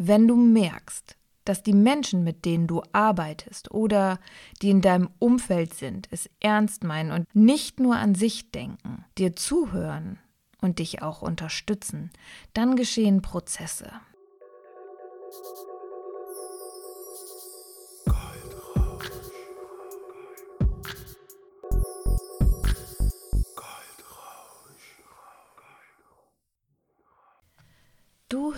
[0.00, 4.20] Wenn du merkst, dass die Menschen, mit denen du arbeitest oder
[4.62, 9.34] die in deinem Umfeld sind, es ernst meinen und nicht nur an sich denken, dir
[9.34, 10.20] zuhören
[10.60, 12.10] und dich auch unterstützen,
[12.54, 13.90] dann geschehen Prozesse.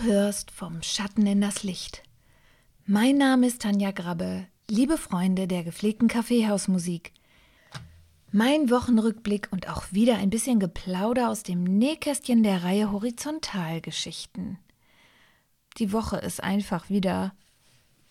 [0.03, 2.01] Hörst vom Schatten in das Licht.
[2.85, 7.13] Mein Name ist Tanja Grabbe, liebe Freunde der gepflegten Kaffeehausmusik.
[8.31, 14.57] Mein Wochenrückblick und auch wieder ein bisschen Geplauder aus dem Nähkästchen der Reihe Horizontalgeschichten.
[15.77, 17.33] Die Woche ist einfach wieder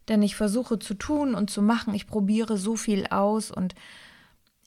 [0.08, 3.74] denn ich versuche zu tun und zu machen, ich probiere so viel aus und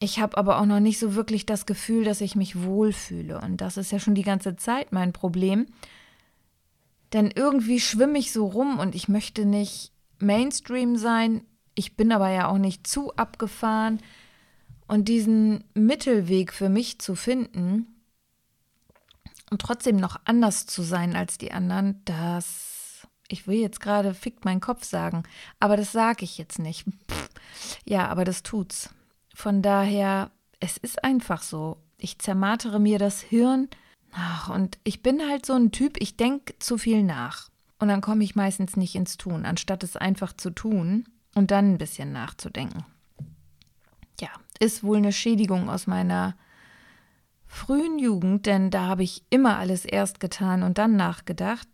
[0.01, 3.39] ich habe aber auch noch nicht so wirklich das Gefühl, dass ich mich wohlfühle.
[3.41, 5.65] Und das ist ja schon die ganze Zeit mein Problem
[7.13, 11.43] denn irgendwie schwimme ich so rum und ich möchte nicht Mainstream sein.
[11.75, 13.99] Ich bin aber ja auch nicht zu abgefahren.
[14.87, 17.87] Und diesen Mittelweg für mich zu finden
[19.51, 24.45] und trotzdem noch anders zu sein als die anderen, das, ich will jetzt gerade fickt
[24.45, 25.23] mein Kopf sagen,
[25.59, 26.85] aber das sage ich jetzt nicht.
[27.85, 28.89] Ja, aber das tut's.
[29.33, 31.77] Von daher, es ist einfach so.
[31.97, 33.69] Ich zermartere mir das Hirn
[34.11, 37.49] Ach, und ich bin halt so ein Typ, ich denke zu viel nach.
[37.79, 41.05] Und dann komme ich meistens nicht ins Tun, anstatt es einfach zu tun
[41.35, 42.85] und dann ein bisschen nachzudenken.
[44.19, 46.35] Ja, ist wohl eine Schädigung aus meiner
[47.47, 51.67] frühen Jugend, denn da habe ich immer alles erst getan und dann nachgedacht.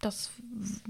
[0.00, 0.30] Das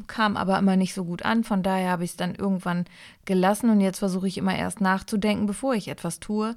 [0.09, 2.85] kam aber immer nicht so gut an, von daher habe ich es dann irgendwann
[3.25, 6.57] gelassen und jetzt versuche ich immer erst nachzudenken, bevor ich etwas tue.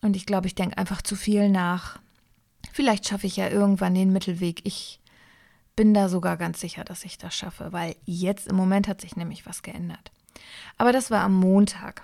[0.00, 2.00] Und ich glaube, ich denke einfach zu viel nach
[2.74, 4.60] Vielleicht schaffe ich ja irgendwann den Mittelweg.
[4.66, 4.98] Ich
[5.76, 9.14] bin da sogar ganz sicher, dass ich das schaffe, weil jetzt im Moment hat sich
[9.14, 10.10] nämlich was geändert.
[10.76, 12.02] Aber das war am Montag.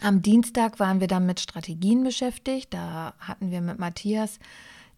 [0.00, 2.72] Am Dienstag waren wir dann mit Strategien beschäftigt.
[2.72, 4.38] Da hatten wir mit Matthias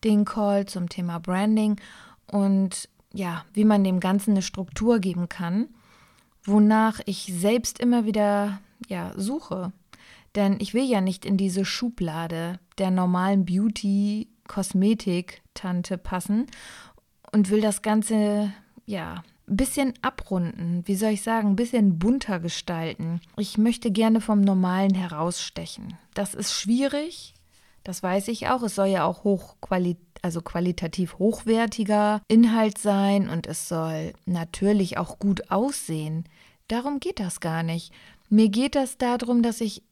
[0.04, 1.80] den Call zum Thema Branding
[2.28, 5.70] und ja, wie man dem Ganzen eine Struktur geben kann,
[6.44, 9.72] wonach ich selbst immer wieder ja, suche.
[10.36, 16.46] Denn ich will ja nicht in diese Schublade der normalen Beauty Kosmetik-Tante passen
[17.30, 18.52] und will das Ganze,
[18.84, 23.20] ja, ein bisschen abrunden, wie soll ich sagen, ein bisschen bunter gestalten.
[23.36, 25.96] Ich möchte gerne vom Normalen herausstechen.
[26.14, 27.34] Das ist schwierig,
[27.84, 28.62] das weiß ich auch.
[28.62, 35.18] Es soll ja auch hochquali also qualitativ hochwertiger Inhalt sein und es soll natürlich auch
[35.18, 36.24] gut aussehen.
[36.68, 37.90] Darum geht das gar nicht.
[38.28, 39.82] Mir geht das darum, dass ich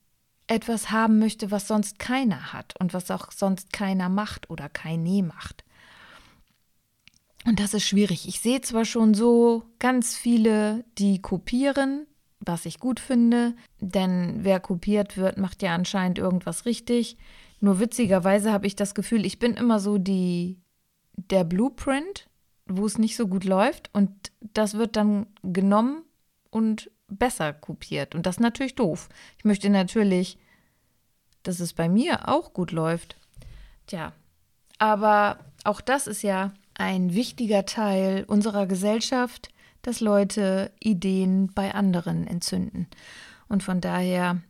[0.49, 5.23] etwas haben möchte, was sonst keiner hat und was auch sonst keiner macht oder keine
[5.23, 5.65] macht.
[7.45, 8.27] Und das ist schwierig.
[8.27, 12.07] Ich sehe zwar schon so ganz viele, die kopieren,
[12.41, 17.17] was ich gut finde, denn wer kopiert wird, macht ja anscheinend irgendwas richtig.
[17.61, 20.61] Nur witzigerweise habe ich das Gefühl, ich bin immer so die
[21.17, 22.29] der Blueprint,
[22.67, 24.11] wo es nicht so gut läuft und
[24.41, 26.05] das wird dann genommen
[26.51, 28.15] und besser kopiert.
[28.15, 29.09] Und das ist natürlich doof.
[29.39, 30.39] Ich möchte natürlich,
[31.43, 33.17] dass es bei mir auch gut läuft.
[33.87, 34.13] Tja,
[34.79, 39.49] aber auch das ist ja ein wichtiger Teil unserer Gesellschaft,
[39.83, 42.87] dass Leute Ideen bei anderen entzünden.
[43.49, 44.41] Und von daher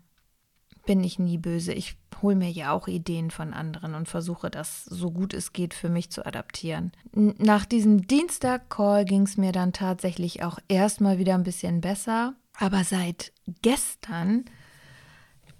[0.86, 1.72] bin ich nie böse.
[1.72, 5.74] Ich hole mir ja auch Ideen von anderen und versuche das so gut es geht
[5.74, 6.92] für mich zu adaptieren.
[7.12, 12.34] Nach diesem Dienstag-Call ging es mir dann tatsächlich auch erstmal wieder ein bisschen besser.
[12.60, 13.32] Aber seit
[13.62, 14.44] gestern,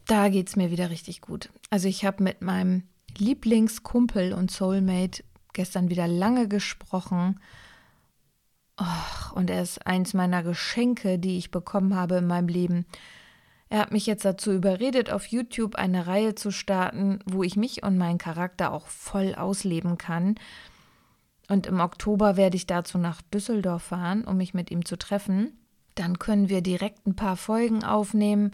[0.07, 1.51] da geht es mir wieder richtig gut.
[1.71, 2.83] Also ich habe mit meinem
[3.17, 5.23] Lieblingskumpel und Soulmate
[5.53, 7.41] gestern wieder lange gesprochen.
[8.81, 12.85] Oh, und er ist eins meiner Geschenke, die ich bekommen habe in meinem Leben.
[13.69, 17.83] Er hat mich jetzt dazu überredet, auf YouTube eine Reihe zu starten, wo ich mich
[17.85, 20.35] und meinen Charakter auch voll ausleben kann.
[21.49, 25.53] Und im Oktober werde ich dazu nach Düsseldorf fahren, um mich mit ihm zu treffen.
[25.99, 28.53] Dann können wir direkt ein paar Folgen aufnehmen.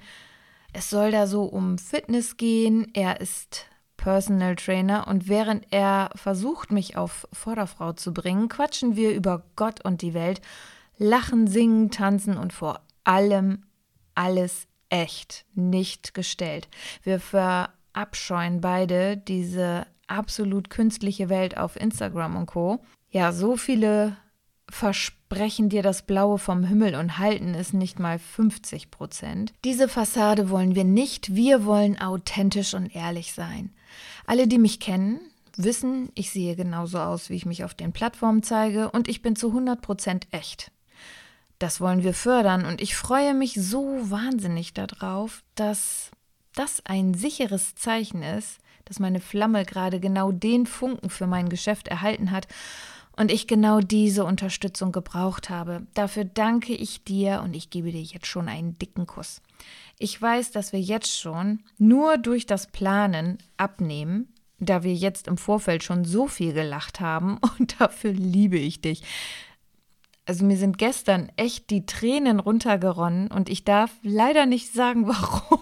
[0.73, 2.91] Es soll da so um Fitness gehen.
[2.95, 9.15] Er ist Personal Trainer und während er versucht, mich auf Vorderfrau zu bringen, quatschen wir
[9.15, 10.41] über Gott und die Welt,
[10.99, 13.65] lachen, singen, tanzen und vor allem
[14.15, 16.69] alles echt, nicht gestellt.
[17.03, 22.81] Wir verabscheuen beide diese absolut künstliche Welt auf Instagram und Co.
[23.11, 24.17] Ja, so viele
[24.71, 29.53] versprechen dir das Blaue vom Himmel und halten es nicht mal 50 Prozent.
[29.65, 33.75] Diese Fassade wollen wir nicht, wir wollen authentisch und ehrlich sein.
[34.27, 35.21] Alle, die mich kennen,
[35.57, 39.37] wissen, ich sehe genauso aus, wie ich mich auf den Plattformen zeige und ich bin
[39.37, 40.71] zu 100 Prozent echt.
[41.59, 46.11] Das wollen wir fördern und ich freue mich so wahnsinnig darauf, dass
[46.55, 51.89] das ein sicheres Zeichen ist, dass meine Flamme gerade genau den Funken für mein Geschäft
[51.89, 52.49] erhalten hat
[53.17, 55.87] und ich genau diese Unterstützung gebraucht habe.
[55.95, 59.41] Dafür danke ich dir und ich gebe dir jetzt schon einen dicken Kuss.
[59.99, 65.37] Ich weiß, dass wir jetzt schon nur durch das Planen abnehmen, da wir jetzt im
[65.37, 69.03] Vorfeld schon so viel gelacht haben und dafür liebe ich dich
[70.27, 75.61] also mir sind gestern echt die Tränen runtergeronnen und ich darf leider nicht sagen, warum.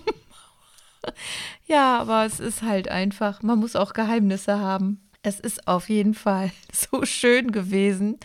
[1.67, 5.01] ja, aber es ist halt einfach, man muss auch Geheimnisse haben.
[5.23, 8.19] Es ist auf jeden Fall so schön gewesen.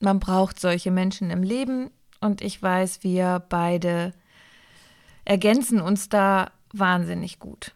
[0.00, 1.90] Man braucht solche Menschen im Leben
[2.20, 4.12] und ich weiß, wir beide
[5.24, 7.74] ergänzen uns da wahnsinnig gut.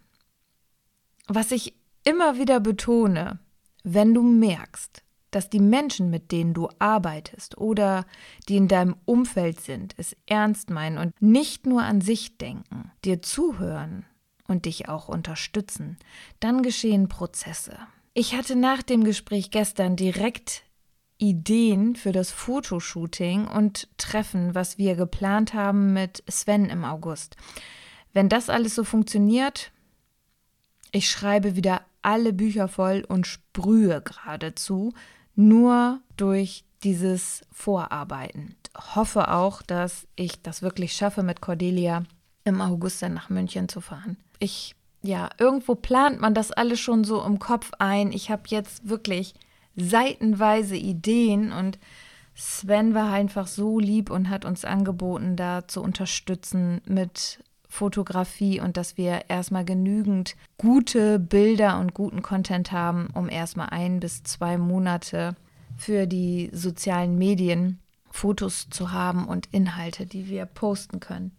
[1.29, 1.75] Was ich
[2.05, 3.39] immer wieder betone,
[3.85, 8.07] wenn du merkst, dass die Menschen, mit denen du arbeitest oder
[8.49, 13.23] die in deinem Umfeld sind, es ernst meinen und nicht nur an sich denken, dir
[13.23, 14.07] zuhören
[14.49, 15.99] und dich auch unterstützen,
[16.41, 17.77] dann geschehen Prozesse.
[18.19, 20.63] Ich hatte nach dem Gespräch gestern direkt
[21.19, 27.37] Ideen für das Fotoshooting und Treffen, was wir geplant haben mit Sven im August.
[28.15, 29.71] Wenn das alles so funktioniert,
[30.93, 34.95] ich schreibe wieder alle Bücher voll und sprühe geradezu,
[35.35, 38.57] nur durch dieses Vorarbeiten.
[38.95, 42.05] Hoffe auch, dass ich das wirklich schaffe, mit Cordelia
[42.45, 44.17] im August dann nach München zu fahren.
[44.39, 44.75] Ich,
[45.07, 48.13] ja, irgendwo plant man das alles schon so im Kopf ein.
[48.13, 49.35] Ich habe jetzt wirklich
[49.77, 51.79] seitenweise Ideen und
[52.35, 58.77] Sven war einfach so lieb und hat uns angeboten, da zu unterstützen mit Fotografie und
[58.77, 64.59] dass wir erstmal genügend gute Bilder und guten Content haben, um erstmal ein bis zwei
[64.59, 65.35] Monate
[65.77, 67.81] für die sozialen Medien
[68.11, 71.33] Fotos zu haben und Inhalte, die wir posten können.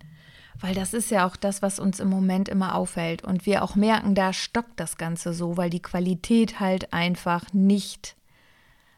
[0.59, 3.23] Weil das ist ja auch das, was uns im Moment immer auffällt.
[3.23, 8.15] Und wir auch merken, da stockt das Ganze so, weil die Qualität halt einfach nicht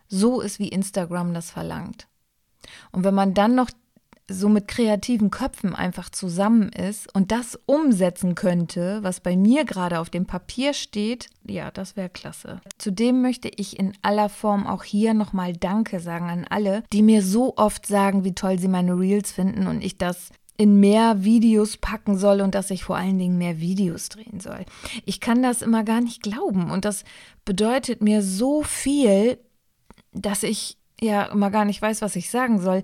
[0.08, 2.08] so ist, wie Instagram das verlangt.
[2.92, 3.70] Und wenn man dann noch
[4.32, 10.00] so mit kreativen Köpfen einfach zusammen ist und das umsetzen könnte, was bei mir gerade
[10.00, 12.62] auf dem Papier steht, ja, das wäre klasse.
[12.78, 17.24] Zudem möchte ich in aller Form auch hier nochmal Danke sagen an alle, die mir
[17.24, 21.78] so oft sagen, wie toll sie meine Reels finden und ich das in mehr Videos
[21.78, 24.66] packen soll und dass ich vor allen Dingen mehr Videos drehen soll.
[25.06, 27.06] Ich kann das immer gar nicht glauben und das
[27.46, 29.39] bedeutet mir so viel,
[30.12, 32.84] dass ich ja immer gar nicht weiß, was ich sagen soll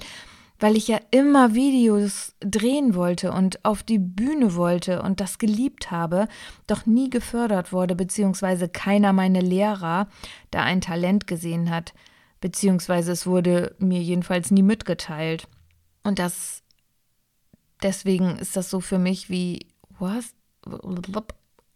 [0.60, 5.92] weil ich ja immer Videos drehen wollte und auf die Bühne wollte und das geliebt
[5.92, 6.28] habe,
[6.68, 10.08] doch nie gefördert wurde, beziehungsweise keiner meiner Lehrer
[10.52, 11.94] da ein Talent gesehen hat,
[12.40, 15.48] beziehungsweise es wurde mir jedenfalls nie mitgeteilt.
[16.04, 16.64] Und das,
[17.84, 19.68] deswegen ist das so für mich wie,
[20.00, 20.34] was?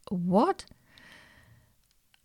[0.09, 0.65] What?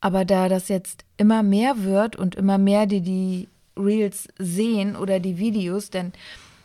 [0.00, 5.18] Aber da das jetzt immer mehr wird und immer mehr die die Reels sehen oder
[5.20, 6.12] die Videos, denn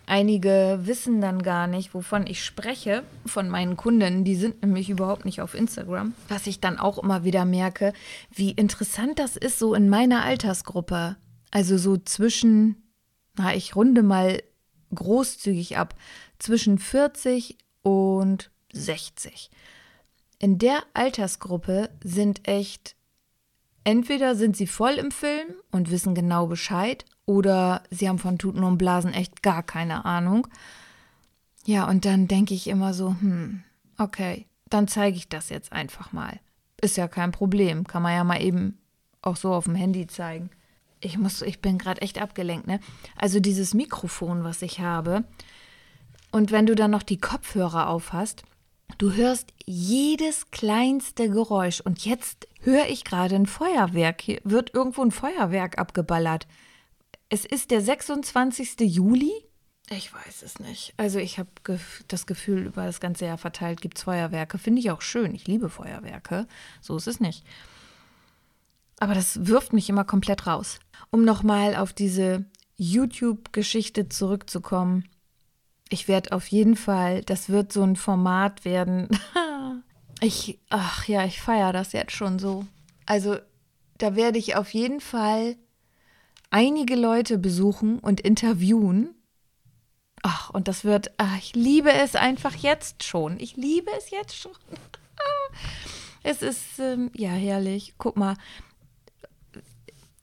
[0.10, 4.24] Einige wissen dann gar nicht, wovon ich spreche von meinen Kunden.
[4.24, 6.16] Die sind nämlich überhaupt nicht auf Instagram.
[6.30, 7.94] Was ich dann auch immer wieder merke,
[8.34, 11.16] wie interessant das ist so in meiner Altersgruppe.
[11.52, 12.90] Also so zwischen,
[13.38, 14.42] na, ich runde mal
[14.94, 15.96] großzügig ab,
[16.40, 19.50] zwischen 40 und 60.
[20.40, 22.96] In der Altersgruppe sind echt,
[23.84, 28.64] entweder sind sie voll im Film und wissen genau Bescheid oder sie haben von Tuten
[28.64, 30.48] und Blasen echt gar keine Ahnung.
[31.66, 33.64] Ja, und dann denke ich immer so, hm,
[33.98, 36.40] okay, dann zeige ich das jetzt einfach mal.
[36.82, 38.78] Ist ja kein Problem, kann man ja mal eben
[39.22, 40.50] auch so auf dem Handy zeigen.
[41.02, 42.80] Ich muss, ich bin gerade echt abgelenkt, ne?
[43.16, 45.24] Also dieses Mikrofon, was ich habe,
[46.32, 48.44] und wenn du dann noch die Kopfhörer auf hast,
[48.98, 51.82] du hörst jedes kleinste Geräusch.
[51.82, 54.22] Und jetzt höre ich gerade ein Feuerwerk.
[54.22, 56.48] Hier wird irgendwo ein Feuerwerk abgeballert.
[57.30, 58.80] Es ist der 26.
[58.82, 59.32] Juli.
[59.92, 60.94] Ich weiß es nicht.
[60.98, 64.60] Also ich habe gef das Gefühl, über das ganze Jahr verteilt gibt es Feuerwerke.
[64.60, 65.34] Finde ich auch schön.
[65.34, 66.48] Ich liebe Feuerwerke.
[66.80, 67.44] So ist es nicht.
[69.00, 70.80] Aber das wirft mich immer komplett raus.
[71.10, 75.08] Um nochmal auf diese YouTube-Geschichte zurückzukommen.
[75.90, 79.08] Ich werde auf jeden Fall, das wird so ein Format werden.
[80.22, 82.66] ich, ach ja, ich feiere das jetzt schon so.
[83.06, 83.38] Also
[83.98, 85.56] da werde ich auf jeden Fall
[86.52, 89.16] einige Leute besuchen und interviewen.
[90.22, 93.40] Ach, und das wird, ach, ich liebe es einfach jetzt schon.
[93.40, 94.52] Ich liebe es jetzt schon.
[96.24, 97.96] es ist, ähm, ja, herrlich.
[97.98, 98.36] Guck mal,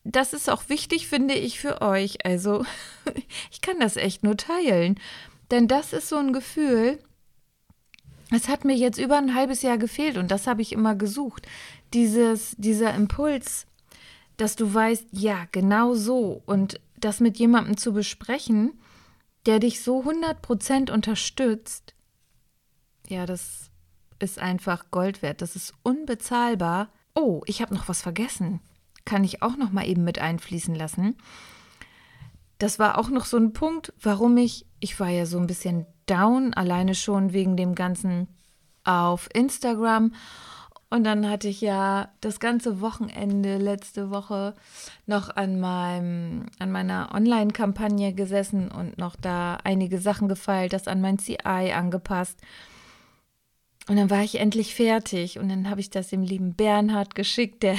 [0.06, 2.24] das ist auch wichtig, finde ich, für euch.
[2.24, 2.64] Also,
[3.50, 5.00] ich kann das echt nur teilen.
[5.50, 6.98] Denn das ist so ein Gefühl,
[8.30, 11.46] es hat mir jetzt über ein halbes Jahr gefehlt und das habe ich immer gesucht.
[11.92, 13.66] Dieses, dieser Impuls,
[14.36, 18.72] dass du weißt, ja, genau so und das mit jemandem zu besprechen,
[19.46, 21.94] der dich so 100% unterstützt,
[23.08, 23.70] ja, das
[24.18, 25.42] ist einfach Gold wert.
[25.42, 26.90] Das ist unbezahlbar.
[27.14, 28.60] Oh, ich habe noch was vergessen.
[29.06, 31.16] Kann ich auch noch mal eben mit einfließen lassen.
[32.58, 35.86] Das war auch noch so ein Punkt, warum ich, ich war ja so ein bisschen
[36.04, 38.28] down, alleine schon wegen dem ganzen
[38.84, 40.12] auf Instagram
[40.88, 44.54] und dann hatte ich ja das ganze Wochenende letzte Woche
[45.06, 51.00] noch an meinem, an meiner Online-Kampagne gesessen und noch da einige Sachen gefeilt, das an
[51.00, 52.38] mein CI angepasst.
[53.88, 57.62] Und dann war ich endlich fertig und dann habe ich das dem lieben Bernhard geschickt,
[57.64, 57.76] der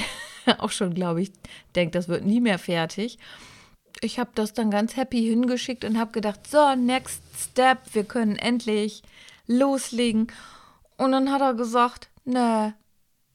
[0.58, 1.32] auch schon, glaube ich,
[1.74, 3.18] denkt, das wird nie mehr fertig.
[4.00, 8.36] Ich habe das dann ganz happy hingeschickt und habe gedacht, so, next step, wir können
[8.36, 9.02] endlich
[9.46, 10.28] loslegen.
[10.96, 12.74] Und dann hat er gesagt, ne,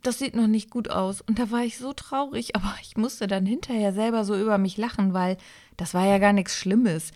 [0.03, 1.21] das sieht noch nicht gut aus.
[1.21, 4.77] Und da war ich so traurig, aber ich musste dann hinterher selber so über mich
[4.77, 5.37] lachen, weil
[5.77, 7.11] das war ja gar nichts Schlimmes.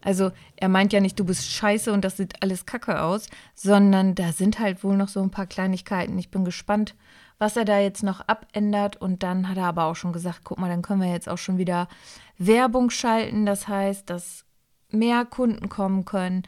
[0.00, 4.14] Also er meint ja nicht, du bist scheiße und das sieht alles kacke aus, sondern
[4.14, 6.16] da sind halt wohl noch so ein paar Kleinigkeiten.
[6.18, 6.94] Ich bin gespannt,
[7.38, 8.96] was er da jetzt noch abändert.
[8.96, 11.38] Und dann hat er aber auch schon gesagt, guck mal, dann können wir jetzt auch
[11.38, 11.88] schon wieder
[12.36, 13.46] Werbung schalten.
[13.46, 14.44] Das heißt, dass
[14.90, 16.42] mehr Kunden kommen können.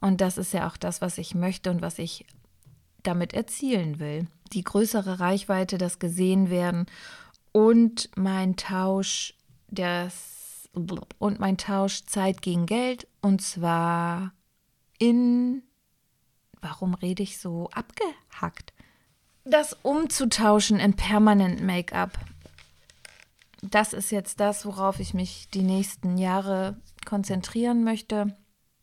[0.00, 2.26] Und das ist ja auch das, was ich möchte und was ich
[3.02, 6.86] damit erzielen will die größere Reichweite, das gesehen werden
[7.52, 9.34] und mein Tausch,
[9.68, 10.68] das
[11.18, 14.32] und mein Tausch Zeit gegen Geld und zwar
[14.98, 15.62] in
[16.60, 18.72] warum rede ich so abgehackt?
[19.44, 22.18] Das umzutauschen in permanent Make-up.
[23.62, 28.36] Das ist jetzt das, worauf ich mich die nächsten Jahre konzentrieren möchte.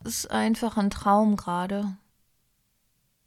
[0.03, 1.97] Ist einfach ein Traum gerade.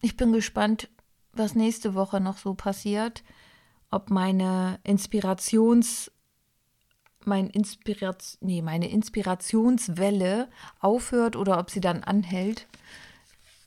[0.00, 0.88] Ich bin gespannt,
[1.32, 3.24] was nächste Woche noch so passiert,
[3.90, 6.10] ob meine Inspirations
[7.26, 12.66] mein Inspiraz nee, meine Inspirationswelle aufhört oder ob sie dann anhält.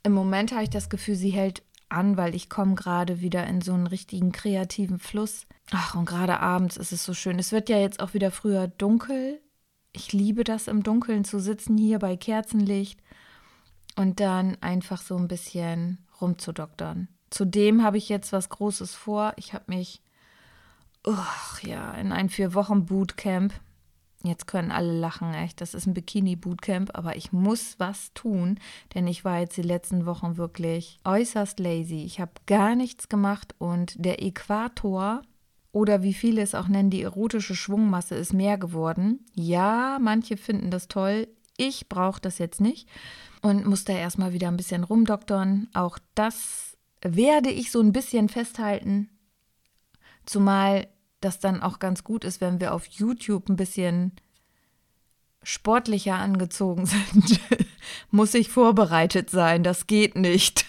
[0.04, 3.62] Im Moment habe ich das Gefühl, sie hält an, weil ich komme gerade wieder in
[3.62, 5.46] so einen richtigen kreativen Fluss.
[5.72, 7.39] Ach, und gerade abends ist es so schön.
[7.39, 9.41] Es wird ja jetzt auch wieder früher dunkel.
[9.94, 13.00] Ich liebe das im Dunkeln zu sitzen hier bei Kerzenlicht
[13.96, 17.08] und dann einfach so ein bisschen rumzudoktern.
[17.29, 19.34] Zudem habe ich jetzt was Großes vor.
[19.38, 20.01] Ich habe mich
[21.03, 21.15] oh,
[21.63, 23.53] ja, in ein vier Wochen Bootcamp.
[24.24, 25.62] Jetzt können alle lachen, echt.
[25.62, 28.60] Das ist ein Bikini-Bootcamp, aber ich muss was tun,
[28.96, 32.04] denn ich war jetzt die letzten Wochen wirklich äußerst lazy.
[32.04, 35.22] Ich habe gar nichts gemacht und der Äquator
[35.72, 39.24] oder wie viele es auch nennen, die erotische Schwungmasse ist mehr geworden.
[39.34, 41.28] Ja, manche finden das toll.
[41.56, 42.90] Ich brauche das jetzt nicht
[43.42, 45.68] und muss da erstmal wieder ein bisschen rumdoktern.
[45.74, 49.10] Auch das werde ich so ein bisschen festhalten,
[50.26, 50.88] zumal
[51.22, 54.12] das dann auch ganz gut ist, wenn wir auf YouTube ein bisschen
[55.44, 57.40] sportlicher angezogen sind,
[58.12, 59.64] muss ich vorbereitet sein.
[59.64, 60.66] Das geht nicht.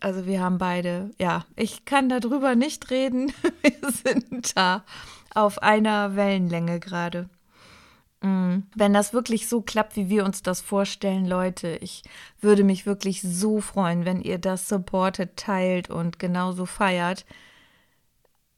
[0.00, 3.32] Also wir haben beide, ja, ich kann darüber nicht reden.
[3.62, 4.84] Wir sind da
[5.32, 7.28] auf einer Wellenlänge gerade.
[8.20, 8.64] Mm.
[8.74, 12.02] Wenn das wirklich so klappt, wie wir uns das vorstellen, Leute, ich
[12.40, 17.24] würde mich wirklich so freuen, wenn ihr das supportet, teilt und genauso feiert.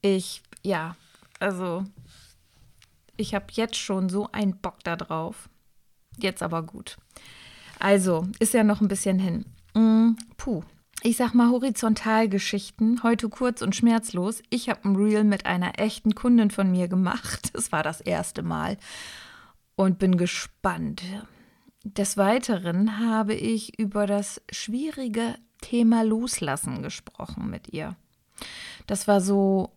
[0.01, 0.95] Ich, ja,
[1.39, 1.85] also
[3.17, 5.49] ich habe jetzt schon so einen Bock da drauf.
[6.17, 6.97] Jetzt aber gut.
[7.79, 9.45] Also, ist ja noch ein bisschen hin.
[9.73, 10.63] Mm, puh.
[11.03, 14.41] Ich sag mal Horizontalgeschichten, heute kurz und schmerzlos.
[14.49, 17.51] Ich habe ein Reel mit einer echten Kundin von mir gemacht.
[17.53, 18.77] Das war das erste Mal.
[19.75, 21.03] Und bin gespannt.
[21.83, 27.95] Des Weiteren habe ich über das schwierige Thema Loslassen gesprochen mit ihr.
[28.87, 29.71] Das war so,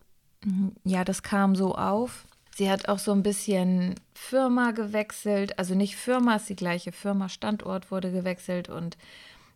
[0.83, 2.25] ja, das kam so auf.
[2.55, 5.57] Sie hat auch so ein bisschen Firma gewechselt.
[5.59, 8.97] Also nicht Firma ist die gleiche Firma, Standort wurde gewechselt und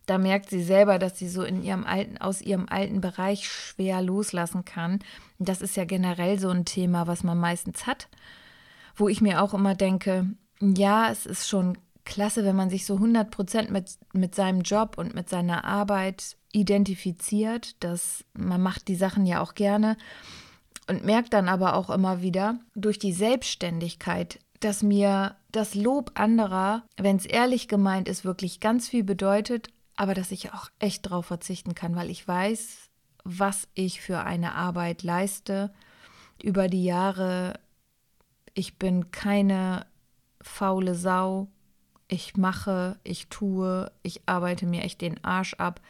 [0.06, 4.02] da merkt sie selber, dass sie so in ihrem alten, aus ihrem alten Bereich schwer
[4.02, 4.98] loslassen kann.
[5.38, 8.08] Das ist ja generell so ein Thema, was man meistens hat,
[8.96, 10.26] wo ich mir auch immer denke,
[10.60, 14.98] ja, es ist schon klasse, wenn man sich so 100 Prozent mit, mit seinem Job
[14.98, 19.96] und mit seiner Arbeit identifiziert, dass man macht die Sachen ja auch gerne
[20.88, 26.84] und merke dann aber auch immer wieder durch die Selbstständigkeit, dass mir das Lob anderer,
[26.96, 31.26] wenn es ehrlich gemeint ist, wirklich ganz viel bedeutet, aber dass ich auch echt drauf
[31.26, 32.90] verzichten kann, weil ich weiß,
[33.24, 35.72] was ich für eine Arbeit leiste
[36.42, 37.58] über die Jahre.
[38.54, 39.86] Ich bin keine
[40.40, 41.48] faule Sau.
[42.08, 45.80] Ich mache, ich tue, ich arbeite mir echt den Arsch ab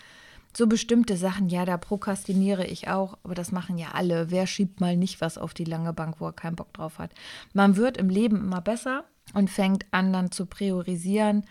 [0.57, 4.31] so bestimmte Sachen, ja, da prokrastiniere ich auch, aber das machen ja alle.
[4.31, 7.13] Wer schiebt mal nicht was auf die lange Bank, wo er keinen Bock drauf hat?
[7.53, 11.45] Man wird im Leben immer besser und fängt an, dann zu priorisieren.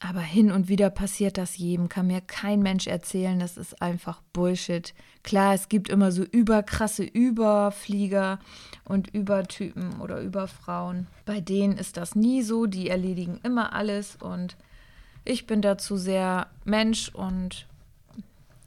[0.00, 4.22] Aber hin und wieder passiert das jedem, kann mir kein Mensch erzählen, das ist einfach
[4.32, 4.94] Bullshit.
[5.24, 8.38] Klar, es gibt immer so überkrasse Überflieger
[8.84, 11.08] und Übertypen oder Überfrauen.
[11.24, 14.56] Bei denen ist das nie so, die erledigen immer alles und
[15.28, 17.66] ich bin dazu sehr Mensch und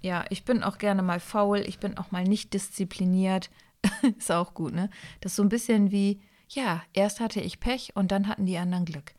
[0.02, 3.50] ja, ich bin auch gerne mal faul, ich bin auch mal nicht diszipliniert.
[4.18, 4.90] ist auch gut, ne?
[5.22, 8.58] Das ist so ein bisschen wie, ja, erst hatte ich Pech und dann hatten die
[8.58, 9.14] anderen Glück.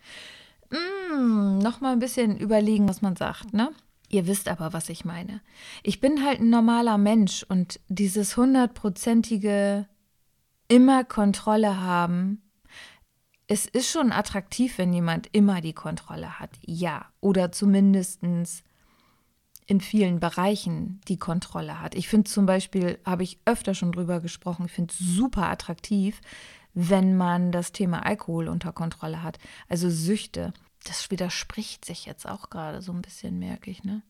[0.71, 3.71] Mm, noch mal ein bisschen überlegen, was man sagt, ne?
[4.09, 5.41] Ihr wisst aber, was ich meine.
[5.83, 9.89] Ich bin halt ein normaler Mensch und dieses hundertprozentige
[10.69, 12.43] immer Kontrolle haben,
[13.49, 17.07] es ist schon attraktiv, wenn jemand immer die Kontrolle hat, ja.
[17.21, 21.95] Oder zumindest in vielen Bereichen die Kontrolle hat.
[21.95, 26.21] Ich finde zum Beispiel, habe ich öfter schon drüber gesprochen, ich finde es super attraktiv,
[26.75, 29.39] wenn man das Thema Alkohol unter Kontrolle hat.
[29.69, 30.53] Also Süchte.
[30.85, 34.03] Das widerspricht sich jetzt auch gerade so ein bisschen, merke ich, ne?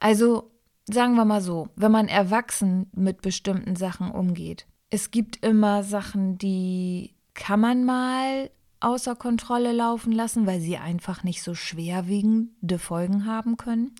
[0.00, 0.50] Also
[0.86, 6.38] sagen wir mal so, wenn man erwachsen mit bestimmten Sachen umgeht, es gibt immer Sachen,
[6.38, 13.26] die kann man mal außer Kontrolle laufen lassen, weil sie einfach nicht so schwerwiegende Folgen
[13.26, 13.94] haben können.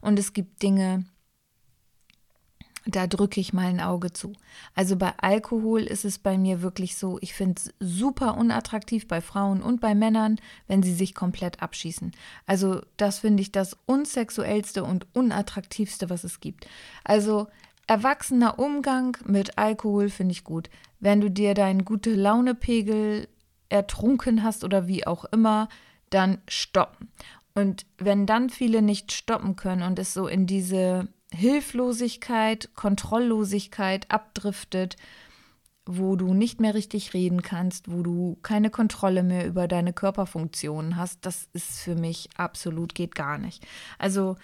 [0.00, 1.04] Und es gibt Dinge,
[2.86, 4.32] da drücke ich mal ein Auge zu.
[4.74, 9.20] Also bei Alkohol ist es bei mir wirklich so, ich finde es super unattraktiv bei
[9.20, 12.12] Frauen und bei Männern, wenn sie sich komplett abschießen.
[12.46, 16.68] Also das finde ich das unsexuellste und unattraktivste, was es gibt.
[17.02, 17.48] Also
[17.86, 20.70] erwachsener Umgang mit Alkohol finde ich gut.
[21.04, 23.28] Wenn du dir deinen gute Launepegel
[23.68, 25.68] ertrunken hast oder wie auch immer,
[26.08, 27.10] dann stoppen.
[27.54, 34.96] Und wenn dann viele nicht stoppen können und es so in diese Hilflosigkeit, Kontrolllosigkeit abdriftet,
[35.84, 40.96] wo du nicht mehr richtig reden kannst, wo du keine Kontrolle mehr über deine Körperfunktionen
[40.96, 43.62] hast, das ist für mich absolut geht gar nicht.
[43.98, 44.36] Also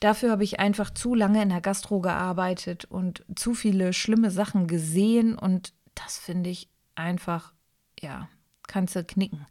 [0.00, 4.66] Dafür habe ich einfach zu lange in der Gastro gearbeitet und zu viele schlimme Sachen
[4.66, 7.52] gesehen und das finde ich einfach,
[8.00, 8.28] ja,
[8.66, 9.46] kannst du knicken.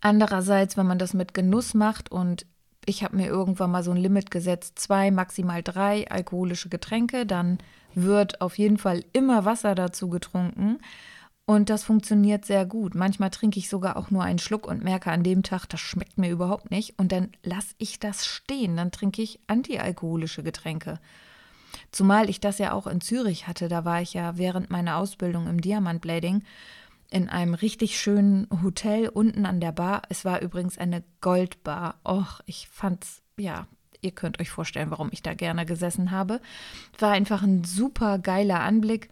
[0.00, 2.46] Andererseits, wenn man das mit Genuss macht und
[2.84, 7.58] ich habe mir irgendwann mal so ein Limit gesetzt, zwei, maximal drei alkoholische Getränke, dann
[7.94, 10.78] wird auf jeden Fall immer Wasser dazu getrunken.
[11.44, 12.94] Und das funktioniert sehr gut.
[12.94, 16.16] Manchmal trinke ich sogar auch nur einen Schluck und merke an dem Tag, das schmeckt
[16.16, 16.98] mir überhaupt nicht.
[16.98, 18.76] Und dann lasse ich das stehen.
[18.76, 21.00] Dann trinke ich antialkoholische Getränke.
[21.90, 23.68] Zumal ich das ja auch in Zürich hatte.
[23.68, 26.42] Da war ich ja während meiner Ausbildung im Diamantblading
[27.10, 30.02] in einem richtig schönen Hotel unten an der Bar.
[30.08, 32.00] Es war übrigens eine Goldbar.
[32.06, 33.66] Och, ich fand's, ja,
[34.00, 36.40] ihr könnt euch vorstellen, warum ich da gerne gesessen habe.
[36.98, 39.08] War einfach ein super geiler Anblick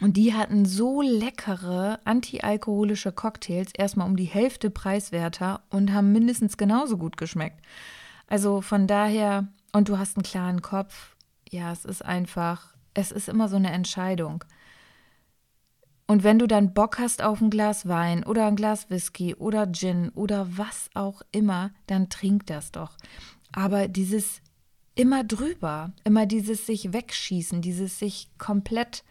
[0.00, 6.56] Und die hatten so leckere antialkoholische Cocktails, erstmal um die Hälfte preiswerter und haben mindestens
[6.58, 7.60] genauso gut geschmeckt.
[8.26, 11.16] Also von daher, und du hast einen klaren Kopf,
[11.50, 14.42] ja, es ist einfach, es ist immer so eine Entscheidung.
[16.06, 19.70] Und wenn du dann Bock hast auf ein Glas Wein oder ein Glas Whisky oder
[19.70, 22.96] Gin oder was auch immer, dann trink das doch.
[23.52, 24.40] Aber dieses
[24.94, 29.04] immer drüber, immer dieses sich wegschießen, dieses sich komplett,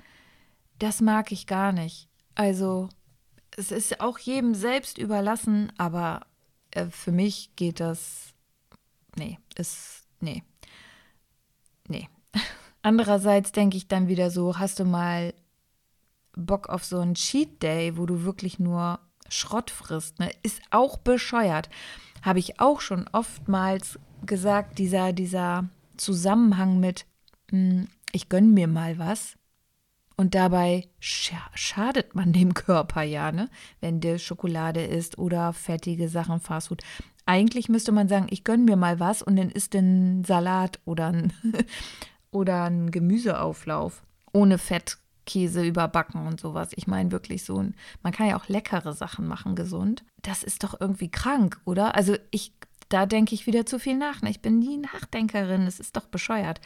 [0.79, 2.09] das mag ich gar nicht.
[2.33, 2.89] Also
[3.55, 6.25] es ist auch jedem selbst überlassen, aber
[6.71, 8.33] äh, für mich geht das,
[9.15, 10.41] nee, ist, nee,
[11.87, 12.09] nee.
[12.81, 15.33] Andererseits denke ich dann wieder so, hast du mal
[16.35, 20.31] Bock auf so einen Cheat Day, wo du wirklich nur Schrott frisst, ne?
[20.43, 21.69] Ist auch bescheuert.
[22.21, 27.05] Habe ich auch schon oftmals gesagt, dieser, dieser Zusammenhang mit,
[27.51, 29.37] mh, hm, ich gönne mir mal was.
[30.17, 33.49] Und dabei schadet man dem Körper ja, ne?
[33.81, 36.81] Wenn der Schokolade isst oder fettige Sachen, Fastfood.
[37.25, 41.07] Eigentlich müsste man sagen, ich gönne mir mal was und dann isst den Salat oder
[41.07, 41.33] ein,
[42.31, 46.69] oder ein Gemüseauflauf ohne Fett Käse überbacken und sowas.
[46.75, 47.63] Ich meine wirklich so,
[48.03, 50.03] man kann ja auch leckere Sachen machen, gesund.
[50.21, 51.95] Das ist doch irgendwie krank, oder?
[51.95, 52.53] Also ich,
[52.89, 54.21] da denke ich wieder zu viel nach.
[54.21, 54.29] Ne?
[54.29, 56.61] Ich bin nie Nachdenkerin, es ist doch bescheuert.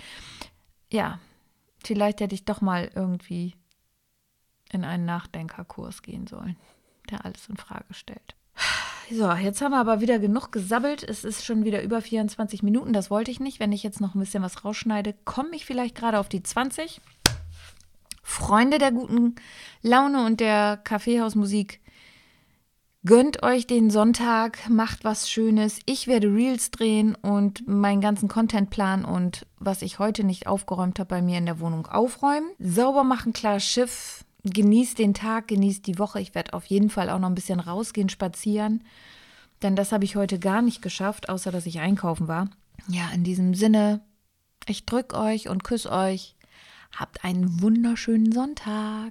[0.92, 1.20] Ja,
[1.84, 3.56] vielleicht hätte ich doch mal irgendwie
[4.72, 6.58] in einen Nachdenkerkurs gehen sollen,
[7.10, 8.36] der alles in Frage stellt.
[9.12, 11.04] So, jetzt haben wir aber wieder genug gesabbelt.
[11.04, 12.94] Es ist schon wieder über 24 Minuten.
[12.94, 13.60] Das wollte ich nicht.
[13.60, 17.02] Wenn ich jetzt noch ein bisschen was rausschneide, komme ich vielleicht gerade auf die 20.
[18.22, 19.34] Freunde der guten
[19.82, 21.80] Laune und der Kaffeehausmusik,
[23.04, 25.80] gönnt euch den Sonntag, macht was Schönes.
[25.88, 31.08] Ich werde Reels drehen und meinen ganzen Contentplan und was ich heute nicht aufgeräumt habe
[31.08, 32.52] bei mir in der Wohnung aufräumen.
[32.60, 34.24] Sauber machen, klar Schiff.
[34.52, 36.20] Genießt den Tag, genießt die Woche.
[36.20, 38.84] Ich werde auf jeden Fall auch noch ein bisschen rausgehen, spazieren.
[39.62, 42.50] Denn das habe ich heute gar nicht geschafft, außer dass ich einkaufen war.
[42.88, 44.02] Ja, in diesem Sinne,
[44.68, 46.36] ich drück euch und küsse euch.
[46.98, 49.08] Habt einen wunderschönen Sonntag.